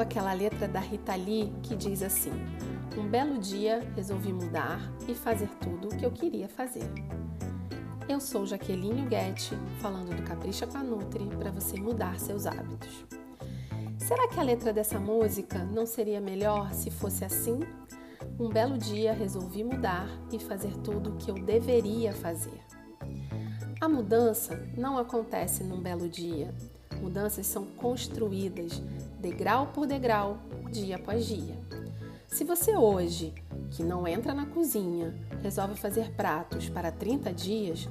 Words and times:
aquela 0.00 0.32
letra 0.32 0.68
da 0.68 0.78
Rita 0.78 1.14
Lee 1.14 1.52
que 1.62 1.74
diz 1.74 2.02
assim: 2.02 2.32
Um 2.96 3.08
belo 3.08 3.38
dia 3.38 3.80
resolvi 3.96 4.32
mudar 4.32 4.80
e 5.08 5.14
fazer 5.14 5.48
tudo 5.60 5.88
o 5.88 5.96
que 5.96 6.06
eu 6.06 6.12
queria 6.12 6.48
fazer. 6.48 6.88
Eu 8.08 8.20
sou 8.20 8.46
Jaqueline 8.46 9.06
Guetti, 9.06 9.56
falando 9.80 10.14
do 10.14 10.22
Capricha 10.22 10.66
com 10.66 10.78
a 10.78 10.82
Nutri 10.82 11.26
para 11.36 11.50
você 11.50 11.80
mudar 11.80 12.20
seus 12.20 12.46
hábitos. 12.46 13.04
Será 13.98 14.28
que 14.28 14.38
a 14.38 14.42
letra 14.42 14.72
dessa 14.72 15.00
música 15.00 15.58
não 15.64 15.86
seria 15.86 16.20
melhor 16.20 16.72
se 16.72 16.90
fosse 16.90 17.24
assim? 17.24 17.60
Um 18.38 18.48
belo 18.48 18.78
dia 18.78 19.12
resolvi 19.12 19.64
mudar 19.64 20.08
e 20.32 20.38
fazer 20.38 20.76
tudo 20.78 21.10
o 21.10 21.16
que 21.16 21.30
eu 21.30 21.34
deveria 21.34 22.12
fazer. 22.12 22.60
A 23.80 23.88
mudança 23.88 24.64
não 24.76 24.96
acontece 24.96 25.64
num 25.64 25.80
belo 25.80 26.08
dia. 26.08 26.54
Mudanças 27.02 27.48
são 27.48 27.64
construídas 27.64 28.80
degrau 29.18 29.66
por 29.66 29.86
degrau, 29.86 30.38
dia 30.70 30.94
após 30.94 31.26
dia. 31.26 31.58
Se 32.28 32.44
você 32.44 32.76
hoje, 32.76 33.34
que 33.72 33.82
não 33.82 34.06
entra 34.06 34.32
na 34.32 34.46
cozinha, 34.46 35.12
resolve 35.42 35.74
fazer 35.74 36.12
pratos 36.12 36.68
para 36.68 36.92
30 36.92 37.32
dias, 37.32 37.88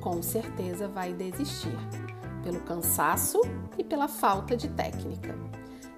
com 0.00 0.22
certeza 0.22 0.86
vai 0.86 1.12
desistir, 1.12 1.76
pelo 2.44 2.60
cansaço 2.60 3.40
e 3.76 3.82
pela 3.82 4.06
falta 4.06 4.56
de 4.56 4.68
técnica. 4.68 5.34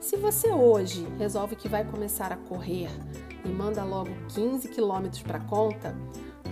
Se 0.00 0.16
você 0.16 0.50
hoje 0.50 1.06
resolve 1.18 1.56
que 1.56 1.68
vai 1.68 1.84
começar 1.84 2.32
a 2.32 2.36
correr 2.36 2.88
e 3.44 3.48
manda 3.48 3.84
logo 3.84 4.10
15 4.28 4.68
quilômetros 4.68 5.22
para 5.22 5.40
conta, 5.40 5.94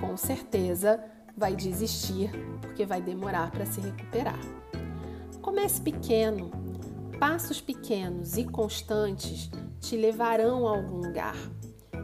com 0.00 0.16
certeza 0.18 1.02
vai 1.36 1.56
desistir 1.56 2.30
porque 2.60 2.84
vai 2.84 3.00
demorar 3.00 3.50
para 3.50 3.64
se 3.64 3.80
recuperar. 3.80 4.38
Comece 5.44 5.78
pequeno, 5.82 6.50
Passos 7.20 7.60
pequenos 7.60 8.38
e 8.38 8.44
constantes 8.44 9.50
te 9.78 9.94
levarão 9.94 10.66
a 10.66 10.70
algum 10.70 11.06
lugar, 11.06 11.36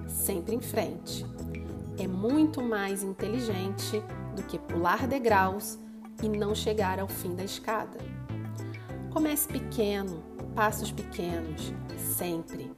sempre 0.07 0.55
em 0.55 0.61
frente. 0.61 1.25
É 1.99 2.07
muito 2.07 2.63
mais 2.63 3.03
inteligente 3.03 4.05
do 4.37 4.43
que 4.43 4.59
pular 4.59 5.07
degraus 5.07 5.79
e 6.23 6.29
não 6.29 6.55
chegar 6.55 7.01
ao 7.01 7.09
fim 7.09 7.35
da 7.35 7.43
escada. 7.43 7.97
Comece 9.11 9.49
pequeno, 9.49 10.23
passos 10.55 10.93
pequenos, 10.93 11.73
sempre. 11.97 12.71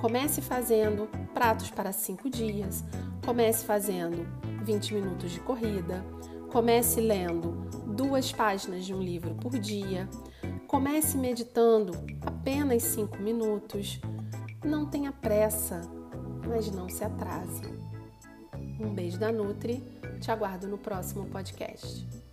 Comece 0.00 0.42
fazendo 0.42 1.08
pratos 1.32 1.70
para 1.70 1.92
cinco 1.92 2.28
dias, 2.28 2.82
comece 3.24 3.64
fazendo 3.64 4.26
20 4.64 4.92
minutos 4.92 5.30
de 5.30 5.38
corrida, 5.38 6.04
comece 6.50 7.00
lendo 7.00 7.83
duas 7.94 8.32
páginas 8.32 8.84
de 8.84 8.92
um 8.94 9.00
livro 9.00 9.34
por 9.34 9.58
dia, 9.58 10.08
Comece 10.74 11.16
meditando 11.16 11.92
apenas 12.20 12.82
cinco 12.82 13.18
minutos. 13.18 14.00
Não 14.64 14.84
tenha 14.84 15.12
pressa, 15.12 15.80
mas 16.48 16.68
não 16.68 16.88
se 16.88 17.04
atrase. 17.04 17.62
Um 18.80 18.92
beijo 18.92 19.16
da 19.16 19.30
Nutri. 19.30 19.84
Te 20.20 20.32
aguardo 20.32 20.66
no 20.66 20.76
próximo 20.76 21.26
podcast. 21.26 22.23